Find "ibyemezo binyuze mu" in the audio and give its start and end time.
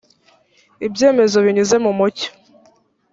0.87-1.91